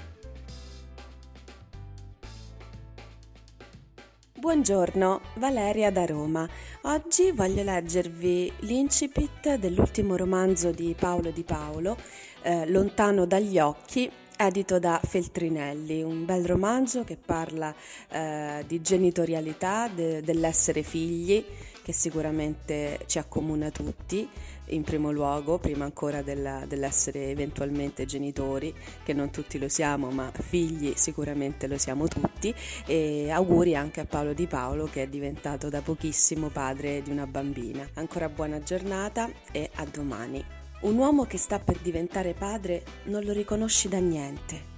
Buongiorno, 4.49 5.21
Valeria 5.35 5.91
da 5.91 6.07
Roma. 6.07 6.49
Oggi 6.85 7.33
voglio 7.33 7.63
leggervi 7.63 8.51
l'incipit 8.61 9.57
dell'ultimo 9.57 10.17
romanzo 10.17 10.71
di 10.71 10.97
Paolo 10.99 11.31
Di 11.31 11.43
Paolo, 11.43 11.99
eh, 12.41 12.67
Lontano 12.67 13.27
dagli 13.27 13.59
occhi, 13.59 14.11
edito 14.39 14.79
da 14.79 14.99
Feltrinelli, 15.05 16.03
un 16.03 16.25
bel 16.25 16.47
romanzo 16.47 17.05
che 17.05 17.19
parla 17.23 17.75
eh, 18.09 18.65
di 18.67 18.81
genitorialità, 18.81 19.87
de- 19.95 20.23
dell'essere 20.23 20.83
figli, 20.83 21.45
che 21.83 21.93
sicuramente 21.93 23.01
ci 23.05 23.19
accomuna 23.19 23.69
tutti, 23.69 24.27
in 24.71 24.83
primo 24.83 25.11
luogo, 25.11 25.59
prima 25.59 25.85
ancora 25.85 26.23
della, 26.23 26.65
dell'essere 26.67 27.31
eventualmente 27.31 28.05
genitori, 28.05 28.75
che 29.03 29.13
non 29.13 29.31
tutti 29.31 29.59
lo 29.59 29.69
siamo, 29.69 30.11
ma 30.11 30.31
figli 30.33 30.93
sicuramente 30.97 31.67
lo 31.67 31.79
siamo 31.79 32.09
tutti, 32.09 32.55
e 32.87 33.31
auguri 33.31 33.75
anche 33.75 34.01
a 34.01 34.05
Paolo 34.05 34.33
Di 34.33 34.47
Paolo 34.47 34.87
che 34.87 35.05
è 35.05 35.09
diventato 35.09 35.69
da 35.69 35.81
pochissimo 35.81 36.49
padre 36.49 37.03
di 37.03 37.11
una 37.11 37.27
bambina. 37.27 37.89
Ancora 37.95 38.29
buona 38.29 38.63
giornata 38.63 39.31
e 39.53 39.71
a 39.75 39.85
domani. 39.85 40.45
Un 40.81 40.97
uomo 40.97 41.25
che 41.25 41.39
sta 41.39 41.59
per 41.59 41.79
diventare 41.79 42.35
padre 42.35 42.85
non 43.05 43.25
lo 43.25 43.33
riconosci 43.33 43.89
da 43.89 43.99
niente. 43.99 44.77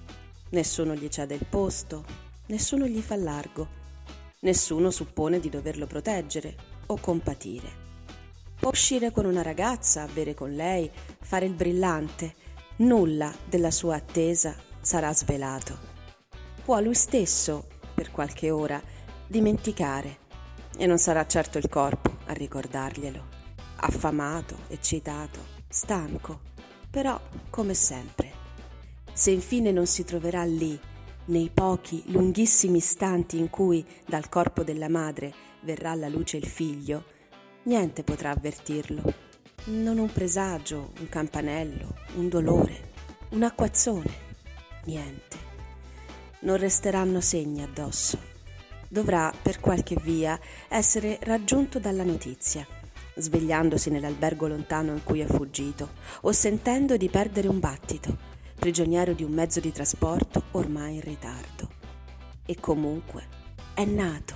Nessuno 0.51 0.95
gli 0.95 1.09
cede 1.09 1.35
il 1.35 1.47
posto, 1.49 2.05
nessuno 2.47 2.87
gli 2.87 3.01
fa 3.01 3.17
largo, 3.17 3.69
nessuno 4.41 4.91
suppone 4.91 5.39
di 5.41 5.49
doverlo 5.49 5.87
proteggere 5.87 6.57
o 6.87 6.99
compatire. 6.99 7.80
Può 8.61 8.69
uscire 8.69 9.11
con 9.11 9.25
una 9.25 9.41
ragazza, 9.41 10.07
bere 10.13 10.35
con 10.35 10.53
lei, 10.53 10.91
fare 11.23 11.47
il 11.47 11.55
brillante, 11.55 12.35
nulla 12.77 13.33
della 13.49 13.71
sua 13.71 13.97
attesa 13.97 14.55
sarà 14.83 15.15
svelato. 15.15 15.79
Può 16.63 16.79
lui 16.79 16.95
stesso, 16.95 17.69
per 17.95 18.11
qualche 18.11 18.51
ora, 18.51 18.79
dimenticare 19.27 20.19
e 20.77 20.85
non 20.85 20.99
sarà 20.99 21.27
certo 21.27 21.57
il 21.57 21.71
corpo 21.71 22.19
a 22.27 22.35
ricordarglielo, 22.35 23.25
affamato, 23.77 24.59
eccitato, 24.69 25.41
stanco, 25.67 26.41
però 26.91 27.19
come 27.49 27.73
sempre. 27.73 28.31
Se 29.15 29.31
infine 29.31 29.73
non 29.73 29.87
si 29.87 30.05
troverà 30.05 30.45
lì, 30.45 30.79
nei 31.27 31.51
pochi, 31.53 32.03
lunghissimi 32.09 32.77
istanti 32.77 33.39
in 33.39 33.49
cui 33.49 33.83
dal 34.07 34.29
corpo 34.29 34.63
della 34.63 34.91
madre 34.91 35.33
verrà 35.63 35.93
alla 35.93 36.09
luce 36.09 36.37
il 36.37 36.47
figlio, 36.47 37.10
niente 37.65 38.03
potrà 38.03 38.31
avvertirlo. 38.31 39.29
Non 39.65 39.99
un 39.99 40.11
presagio, 40.11 40.93
un 40.99 41.09
campanello, 41.09 41.95
un 42.15 42.29
dolore, 42.29 42.93
un 43.31 43.43
acquazzone, 43.43 44.13
niente. 44.85 45.37
Non 46.41 46.57
resteranno 46.57 47.21
segni 47.21 47.63
addosso. 47.63 48.19
Dovrà, 48.89 49.33
per 49.41 49.61
qualche 49.61 49.97
via, 50.03 50.39
essere 50.69 51.19
raggiunto 51.23 51.79
dalla 51.79 52.05
notizia 52.05 52.67
svegliandosi 53.21 53.91
nell'albergo 53.91 54.49
lontano 54.49 54.93
in 54.93 55.03
cui 55.05 55.21
è 55.21 55.27
fuggito, 55.27 55.91
o 56.23 56.33
sentendo 56.33 56.97
di 56.97 57.09
perdere 57.09 57.49
un 57.49 57.61
battito, 57.61 58.17
prigioniero 58.59 59.13
di 59.13 59.23
un 59.23 59.33
mezzo 59.33 59.61
di 59.61 59.73
trasporto 59.73 60.45
ormai 60.53 60.97
in 60.97 61.01
ritardo. 61.03 61.69
E 62.47 62.57
comunque 62.59 63.27
è 63.75 63.85
nato, 63.85 64.35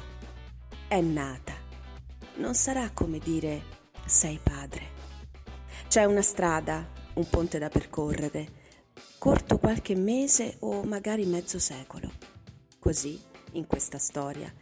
è 0.88 1.00
nata. 1.00 1.63
Non 2.36 2.54
sarà 2.54 2.90
come 2.92 3.18
dire 3.18 3.62
sei 4.06 4.40
padre. 4.42 4.88
C'è 5.86 6.04
una 6.04 6.20
strada, 6.20 6.84
un 7.14 7.28
ponte 7.28 7.58
da 7.58 7.68
percorrere, 7.68 8.62
corto 9.18 9.58
qualche 9.58 9.94
mese 9.94 10.56
o 10.60 10.82
magari 10.82 11.26
mezzo 11.26 11.60
secolo. 11.60 12.10
Così, 12.80 13.20
in 13.52 13.68
questa 13.68 13.98
storia, 13.98 14.52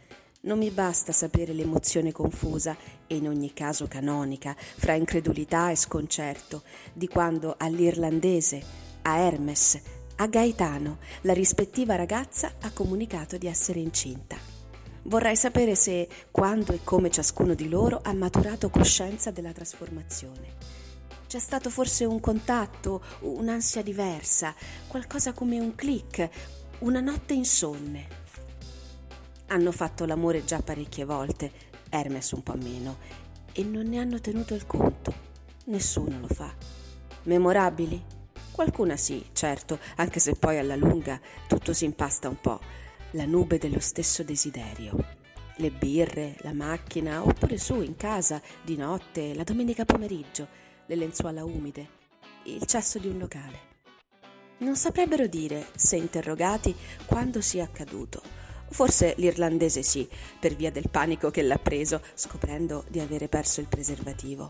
non 0.41 0.59
mi 0.59 0.69
basta 0.69 1.11
sapere 1.11 1.53
l'emozione 1.53 2.11
confusa 2.11 2.77
e 3.07 3.15
in 3.15 3.27
ogni 3.27 3.53
caso 3.53 3.87
canonica 3.87 4.55
fra 4.57 4.93
incredulità 4.93 5.71
e 5.71 5.75
sconcerto 5.75 6.61
di 6.93 7.07
quando 7.07 7.55
all'irlandese, 7.57 8.61
a 9.01 9.17
Hermes, 9.17 9.81
a 10.17 10.27
Gaetano 10.27 10.99
la 11.21 11.33
rispettiva 11.33 11.95
ragazza 11.95 12.53
ha 12.61 12.71
comunicato 12.71 13.37
di 13.37 13.47
essere 13.47 13.79
incinta. 13.79 14.52
Vorrei 15.03 15.35
sapere 15.35 15.75
se, 15.75 16.07
quando 16.31 16.73
e 16.73 16.79
come 16.83 17.09
ciascuno 17.09 17.53
di 17.53 17.69
loro 17.69 17.99
ha 18.03 18.13
maturato 18.13 18.69
coscienza 18.69 19.31
della 19.31 19.51
trasformazione. 19.51 20.81
C'è 21.27 21.39
stato 21.39 21.69
forse 21.69 22.05
un 22.05 22.19
contatto, 22.19 23.01
un'ansia 23.21 23.81
diversa, 23.81 24.53
qualcosa 24.87 25.33
come 25.33 25.59
un 25.59 25.75
click, 25.75 26.29
una 26.79 26.99
notte 26.99 27.33
insonne 27.33 28.21
hanno 29.53 29.71
fatto 29.71 30.05
l'amore 30.05 30.43
già 30.43 30.61
parecchie 30.61 31.05
volte, 31.05 31.51
Hermes 31.89 32.31
un 32.31 32.41
po' 32.41 32.55
meno, 32.55 32.97
e 33.51 33.63
non 33.63 33.85
ne 33.85 33.99
hanno 33.99 34.19
tenuto 34.19 34.55
il 34.55 34.65
conto. 34.65 35.13
Nessuno 35.65 36.19
lo 36.19 36.27
fa. 36.27 36.51
Memorabili? 37.23 38.03
Qualcuna 38.51 38.97
sì, 38.97 39.23
certo, 39.31 39.77
anche 39.97 40.19
se 40.19 40.33
poi 40.33 40.57
alla 40.57 40.75
lunga 40.75 41.19
tutto 41.47 41.71
si 41.71 41.85
impasta 41.85 42.29
un 42.29 42.39
po'. 42.41 42.59
La 43.15 43.25
nube 43.25 43.59
dello 43.59 43.79
stesso 43.79 44.23
desiderio. 44.23 44.95
Le 45.57 45.69
birre, 45.69 46.35
la 46.39 46.51
macchina, 46.51 47.23
oppure 47.23 47.59
su 47.59 47.79
in 47.81 47.95
casa, 47.95 48.41
di 48.63 48.75
notte, 48.75 49.35
la 49.35 49.43
domenica 49.43 49.85
pomeriggio, 49.85 50.47
le 50.87 50.95
lenzuola 50.95 51.45
umide, 51.45 51.87
il 52.45 52.65
cesso 52.65 52.97
di 52.97 53.07
un 53.07 53.19
locale. 53.19 53.71
non 54.59 54.75
saprebbero 54.75 55.27
dire, 55.27 55.67
se 55.75 55.95
interrogati, 55.95 56.75
quando 57.05 57.39
sia 57.39 57.65
accaduto. 57.65 58.19
Forse 58.71 59.13
l'irlandese 59.17 59.83
sì, 59.83 60.09
per 60.39 60.55
via 60.55 60.71
del 60.71 60.89
panico 60.89 61.29
che 61.29 61.43
l'ha 61.43 61.59
preso, 61.59 62.01
scoprendo 62.15 62.83
di 62.87 62.99
avere 62.99 63.27
perso 63.27 63.61
il 63.61 63.67
preservativo. 63.67 64.49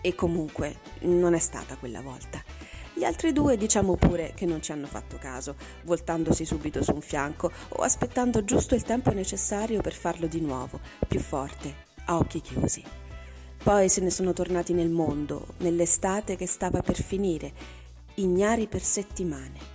E 0.00 0.14
comunque 0.14 0.78
non 1.00 1.34
è 1.34 1.40
stata 1.40 1.76
quella 1.76 2.02
volta. 2.02 2.40
Gli 2.96 3.02
altri 3.02 3.32
due 3.32 3.56
diciamo 3.56 3.96
pure 3.96 4.34
che 4.36 4.46
non 4.46 4.62
ci 4.62 4.70
hanno 4.70 4.86
fatto 4.86 5.18
caso, 5.18 5.56
voltandosi 5.82 6.44
subito 6.44 6.80
su 6.80 6.92
un 6.94 7.00
fianco 7.00 7.50
o 7.70 7.82
aspettando 7.82 8.44
giusto 8.44 8.76
il 8.76 8.84
tempo 8.84 9.10
necessario 9.10 9.80
per 9.80 9.94
farlo 9.94 10.28
di 10.28 10.40
nuovo, 10.40 10.78
più 11.08 11.18
forte, 11.18 11.74
a 12.04 12.16
occhi 12.16 12.40
chiusi. 12.40 12.84
Poi 13.64 13.88
se 13.88 14.00
ne 14.00 14.10
sono 14.10 14.32
tornati 14.32 14.72
nel 14.72 14.90
mondo, 14.90 15.54
nell'estate 15.58 16.36
che 16.36 16.46
stava 16.46 16.82
per 16.82 17.02
finire, 17.02 17.52
ignari 18.16 18.68
per 18.68 18.82
settimane. 18.82 19.72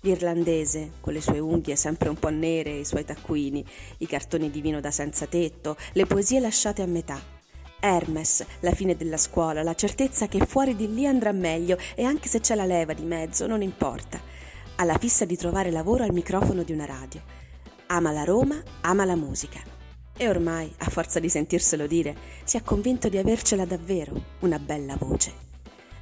L'irlandese, 0.00 0.94
con 1.00 1.12
le 1.12 1.20
sue 1.20 1.38
unghie 1.38 1.76
sempre 1.76 2.08
un 2.08 2.18
po' 2.18 2.30
nere, 2.30 2.78
i 2.78 2.84
suoi 2.84 3.04
taccuini, 3.04 3.64
i 3.98 4.06
cartoni 4.06 4.50
di 4.50 4.60
vino 4.60 4.80
da 4.80 4.90
senza 4.90 5.26
tetto, 5.26 5.76
le 5.92 6.06
poesie 6.06 6.40
lasciate 6.40 6.82
a 6.82 6.86
metà. 6.86 7.39
Hermes, 7.80 8.44
la 8.60 8.72
fine 8.72 8.96
della 8.96 9.16
scuola, 9.16 9.62
la 9.62 9.74
certezza 9.74 10.28
che 10.28 10.44
fuori 10.46 10.76
di 10.76 10.92
lì 10.92 11.06
andrà 11.06 11.32
meglio 11.32 11.78
e 11.94 12.04
anche 12.04 12.28
se 12.28 12.40
c'è 12.40 12.54
la 12.54 12.66
leva 12.66 12.92
di 12.92 13.04
mezzo 13.04 13.46
non 13.46 13.62
importa. 13.62 14.20
Ha 14.76 14.84
la 14.84 14.98
fissa 14.98 15.24
di 15.24 15.36
trovare 15.36 15.70
lavoro 15.70 16.04
al 16.04 16.12
microfono 16.12 16.62
di 16.62 16.72
una 16.72 16.84
radio. 16.84 17.20
Ama 17.86 18.12
la 18.12 18.24
Roma, 18.24 18.62
ama 18.82 19.04
la 19.04 19.16
musica. 19.16 19.60
E 20.16 20.28
ormai, 20.28 20.72
a 20.78 20.90
forza 20.90 21.18
di 21.18 21.28
sentirselo 21.28 21.86
dire, 21.86 22.14
si 22.44 22.56
è 22.56 22.62
convinto 22.62 23.08
di 23.08 23.18
avercela 23.18 23.64
davvero 23.64 24.36
una 24.40 24.58
bella 24.58 24.96
voce. 24.96 25.49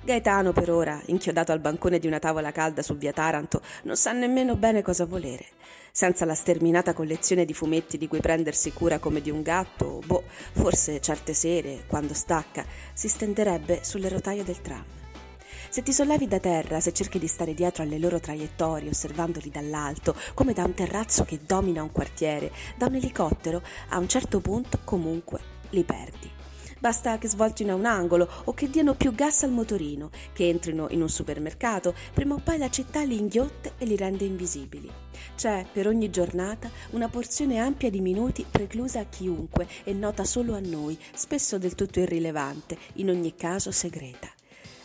Gaetano, 0.01 0.53
per 0.53 0.71
ora, 0.71 1.01
inchiodato 1.07 1.53
al 1.53 1.59
bancone 1.59 1.99
di 1.99 2.07
una 2.07 2.19
tavola 2.19 2.53
calda 2.53 2.83
su 2.83 2.97
via 2.97 3.13
Taranto, 3.13 3.61
non 3.83 3.97
sa 3.97 4.13
nemmeno 4.13 4.57
bene 4.57 4.81
cosa 4.81 5.05
volere. 5.05 5.47
Senza 5.93 6.25
la 6.25 6.35
sterminata 6.35 6.93
collezione 6.93 7.45
di 7.45 7.53
fumetti 7.53 7.99
di 7.99 8.07
cui 8.07 8.21
prendersi 8.21 8.73
cura 8.73 8.99
come 8.99 9.21
di 9.21 9.31
un 9.31 9.43
gatto, 9.43 10.01
boh, 10.07 10.23
forse 10.53 11.01
certe 11.01 11.35
sere, 11.35 11.85
quando 11.87 12.15
stacca, 12.15 12.65
si 12.95 13.09
stenderebbe 13.09 13.81
sulle 13.83 14.09
rotaie 14.09 14.45
del 14.45 14.63
tram. 14.63 14.85
Se 15.69 15.83
ti 15.83 15.93
sollevi 15.93 16.27
da 16.27 16.39
terra, 16.39 16.81
se 16.81 16.93
cerchi 16.93 17.19
di 17.19 17.27
stare 17.27 17.53
dietro 17.53 17.83
alle 17.83 17.99
loro 17.99 18.21
traiettorie, 18.21 18.89
osservandoli 18.89 19.51
dall'alto, 19.51 20.15
come 20.33 20.55
da 20.55 20.65
un 20.65 20.73
terrazzo 20.73 21.25
che 21.25 21.41
domina 21.45 21.83
un 21.83 21.93
quartiere, 21.93 22.53
da 22.77 22.87
un 22.87 22.95
elicottero, 22.95 23.63
a 23.89 23.99
un 23.99 24.09
certo 24.09 24.41
punto 24.41 24.79
comunque 24.85 25.41
li 25.71 25.85
perdi. 25.85 26.38
Basta 26.79 27.19
che 27.19 27.29
svoltino 27.29 27.73
a 27.73 27.77
un 27.77 27.87
angolo 27.87 28.29
o 28.45 28.55
che 28.55 28.71
diano 28.71 28.95
più 28.95 29.13
gas 29.13 29.43
al 29.43 29.51
motorino, 29.51 30.11
che 30.33 30.49
entrino 30.49 30.87
in 30.91 31.03
un 31.03 31.09
supermercato, 31.09 31.95
prima 32.15 32.35
o 32.35 32.41
poi 32.43 32.59
la 32.59 32.71
città 32.71 33.03
li 33.03 33.19
inghiotte 33.19 33.73
e 33.79 33.85
li 33.85 33.97
rende 33.97 34.25
invisibili. 34.25 34.91
C'è 35.35 35.67
per 35.73 35.87
ogni 35.87 36.11
giornata 36.11 36.71
una 36.91 37.09
porzione 37.09 37.59
ampia 37.59 37.91
di 37.91 38.01
minuti 38.01 38.47
preclusa 38.49 39.01
a 39.01 39.07
chiunque 39.07 39.67
e 39.85 39.93
nota 39.93 40.25
solo 40.25 40.55
a 40.55 40.61
noi, 40.61 40.99
spesso 41.15 41.59
del 41.59 41.75
tutto 41.75 42.01
irrilevante, 42.01 42.79
in 42.95 43.11
ogni 43.11 43.35
caso 43.35 43.71
segreta 43.71 44.38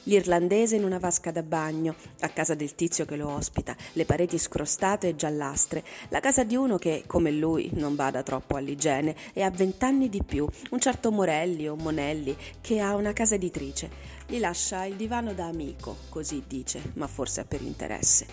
l'irlandese 0.03 0.75
in 0.75 0.83
una 0.83 0.99
vasca 0.99 1.31
da 1.31 1.43
bagno, 1.43 1.95
a 2.21 2.29
casa 2.29 2.55
del 2.55 2.75
tizio 2.75 3.05
che 3.05 3.15
lo 3.15 3.29
ospita, 3.29 3.75
le 3.93 4.05
pareti 4.05 4.37
scrostate 4.37 5.09
e 5.09 5.15
giallastre, 5.15 5.83
la 6.09 6.19
casa 6.19 6.43
di 6.43 6.55
uno 6.55 6.77
che, 6.77 7.03
come 7.05 7.31
lui, 7.31 7.69
non 7.73 7.95
bada 7.95 8.23
troppo 8.23 8.55
all'igiene 8.55 9.15
e 9.33 9.41
ha 9.41 9.49
vent'anni 9.49 10.09
di 10.09 10.23
più, 10.23 10.47
un 10.71 10.79
certo 10.79 11.11
Morelli 11.11 11.67
o 11.67 11.75
Monelli, 11.75 12.35
che 12.61 12.79
ha 12.79 12.95
una 12.95 13.13
casa 13.13 13.35
editrice. 13.35 14.11
Gli 14.27 14.39
lascia 14.39 14.85
il 14.85 14.95
divano 14.95 15.33
da 15.33 15.45
amico, 15.45 15.97
così 16.09 16.43
dice, 16.47 16.81
ma 16.93 17.07
forse 17.07 17.45
per 17.45 17.61
interesse, 17.61 18.25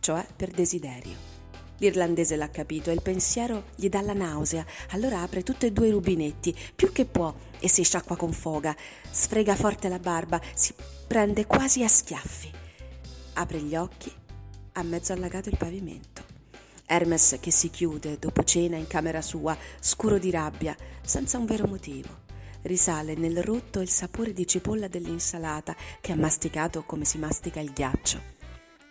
cioè 0.00 0.24
per 0.36 0.50
desiderio. 0.50 1.36
L'irlandese 1.80 2.34
l'ha 2.34 2.50
capito 2.50 2.90
e 2.90 2.94
il 2.94 3.02
pensiero 3.02 3.66
gli 3.76 3.88
dà 3.88 4.00
la 4.00 4.12
nausea. 4.12 4.66
Allora 4.90 5.22
apre 5.22 5.44
tutti 5.44 5.66
e 5.66 5.72
due 5.72 5.88
i 5.88 5.92
rubinetti, 5.92 6.54
più 6.74 6.90
che 6.90 7.04
può, 7.04 7.32
e 7.60 7.68
si 7.68 7.84
sciacqua 7.84 8.16
con 8.16 8.32
foga. 8.32 8.74
Sfrega 9.08 9.54
forte 9.54 9.88
la 9.88 10.00
barba, 10.00 10.40
si 10.54 10.74
prende 11.08 11.46
quasi 11.46 11.82
a 11.82 11.88
schiaffi. 11.88 12.50
Apre 13.32 13.60
gli 13.62 13.74
occhi, 13.74 14.12
ha 14.72 14.82
mezzo 14.82 15.14
allagato 15.14 15.48
il 15.48 15.56
pavimento. 15.56 16.22
Hermes 16.84 17.38
che 17.40 17.50
si 17.50 17.70
chiude 17.70 18.18
dopo 18.18 18.44
cena 18.44 18.76
in 18.76 18.86
camera 18.86 19.22
sua, 19.22 19.56
scuro 19.80 20.18
di 20.18 20.30
rabbia, 20.30 20.76
senza 21.00 21.38
un 21.38 21.46
vero 21.46 21.66
motivo. 21.66 22.26
Risale 22.60 23.14
nel 23.14 23.42
rotto 23.42 23.80
il 23.80 23.88
sapore 23.88 24.34
di 24.34 24.46
cipolla 24.46 24.86
dell'insalata 24.86 25.74
che 26.02 26.12
ha 26.12 26.16
masticato 26.16 26.82
come 26.84 27.06
si 27.06 27.16
mastica 27.16 27.60
il 27.60 27.72
ghiaccio. 27.72 28.36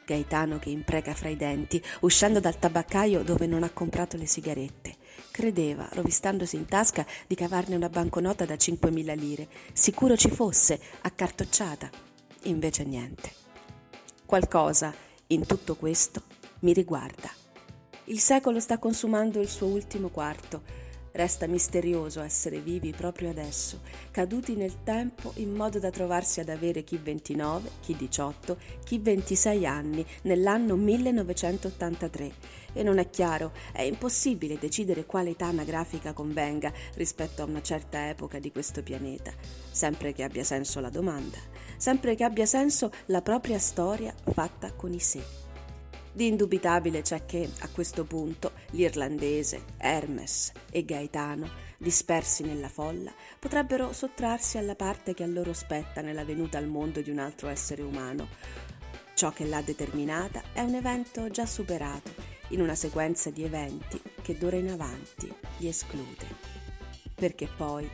Gaetano 0.03 0.57
che 0.57 0.69
impreca 0.69 1.13
fra 1.13 1.29
i 1.29 1.35
denti, 1.35 1.79
uscendo 1.99 2.39
dal 2.39 2.57
tabaccaio 2.57 3.21
dove 3.21 3.45
non 3.45 3.61
ha 3.61 3.69
comprato 3.69 4.17
le 4.17 4.25
sigarette. 4.25 4.95
Credeva, 5.29 5.87
rovistandosi 5.91 6.55
in 6.55 6.65
tasca, 6.65 7.05
di 7.27 7.35
cavarne 7.35 7.75
una 7.75 7.89
banconota 7.89 8.43
da 8.43 8.55
5.000 8.55 9.15
lire. 9.15 9.47
Sicuro 9.73 10.17
ci 10.17 10.31
fosse, 10.31 10.79
accartocciata. 11.01 12.06
Invece 12.43 12.83
niente. 12.83 13.31
Qualcosa, 14.25 14.93
in 15.27 15.45
tutto 15.45 15.75
questo, 15.75 16.21
mi 16.59 16.73
riguarda. 16.73 17.29
Il 18.05 18.19
secolo 18.19 18.59
sta 18.59 18.77
consumando 18.77 19.41
il 19.41 19.49
suo 19.49 19.67
ultimo 19.67 20.09
quarto 20.09 20.86
Resta 21.11 21.47
misterioso 21.47 22.21
essere 22.21 22.59
vivi 22.59 22.91
proprio 22.91 23.29
adesso, 23.29 23.79
caduti 24.11 24.55
nel 24.55 24.83
tempo 24.83 25.31
in 25.35 25.53
modo 25.53 25.79
da 25.79 25.89
trovarsi 25.89 26.39
ad 26.39 26.49
avere 26.49 26.83
chi 26.83 26.97
29, 26.97 27.69
chi 27.81 27.95
18, 27.95 28.57
chi 28.83 28.99
26 28.99 29.65
anni 29.65 30.05
nell'anno 30.23 30.75
1983. 30.75 32.31
E 32.73 32.83
non 32.83 32.99
è 32.99 33.09
chiaro, 33.09 33.51
è 33.71 33.81
impossibile 33.81 34.59
decidere 34.59 35.05
quale 35.05 35.31
età 35.31 35.47
anagrafica 35.47 36.13
convenga 36.13 36.71
rispetto 36.95 37.41
a 37.41 37.45
una 37.45 37.61
certa 37.61 38.09
epoca 38.09 38.37
di 38.37 38.51
questo 38.51 38.83
pianeta, 38.83 39.31
sempre 39.71 40.13
che 40.13 40.23
abbia 40.23 40.43
senso 40.43 40.79
la 40.79 40.89
domanda, 40.89 41.37
sempre 41.77 42.13
che 42.13 42.23
abbia 42.23 42.45
senso 42.45 42.91
la 43.07 43.21
propria 43.21 43.57
storia 43.57 44.13
fatta 44.33 44.71
con 44.73 44.93
i 44.93 44.99
sé. 44.99 45.46
Di 46.17 46.25
indubitabile 46.25 47.03
c'è 47.03 47.27
che, 47.27 47.47
a 47.59 47.69
questo 47.69 48.03
punto, 48.03 48.53
l'irlandese, 48.71 49.65
Hermes 49.77 50.51
e 50.71 50.83
Gaetano, 50.83 51.47
dispersi 51.77 52.41
nella 52.41 52.69
folla, 52.69 53.13
potrebbero 53.37 53.93
sottrarsi 53.93 54.57
alla 54.57 54.73
parte 54.73 55.13
che 55.13 55.21
a 55.21 55.27
loro 55.27 55.53
spetta 55.53 56.01
nella 56.01 56.25
venuta 56.25 56.57
al 56.57 56.65
mondo 56.65 57.01
di 57.01 57.11
un 57.11 57.19
altro 57.19 57.49
essere 57.49 57.83
umano. 57.83 58.29
Ciò 59.13 59.31
che 59.31 59.45
l'ha 59.45 59.61
determinata 59.61 60.41
è 60.53 60.61
un 60.61 60.73
evento 60.73 61.29
già 61.29 61.45
superato, 61.45 62.11
in 62.47 62.61
una 62.61 62.73
sequenza 62.73 63.29
di 63.29 63.43
eventi 63.43 64.01
che 64.23 64.35
d'ora 64.39 64.57
in 64.57 64.71
avanti 64.71 65.31
li 65.57 65.67
esclude. 65.67 66.25
Perché 67.13 67.47
poi, 67.55 67.87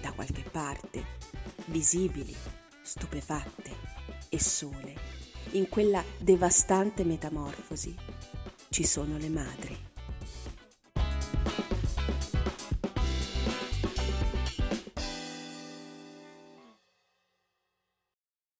da 0.00 0.10
qualche 0.10 0.42
parte, 0.42 1.04
visibili, 1.66 2.34
stupefatte 2.82 3.70
e 4.28 4.40
sole, 4.40 4.94
in 5.52 5.68
quella 5.68 6.02
devastante 6.18 7.04
metamorfosi 7.04 7.94
ci 8.68 8.84
sono 8.84 9.16
le 9.18 9.28
madri. 9.28 9.89